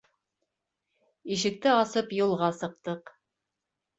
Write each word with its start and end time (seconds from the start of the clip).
Ишекте 1.35 1.73
асып 1.83 2.15
юлға 2.21 2.49
сыҡтыҡ. 2.61 3.13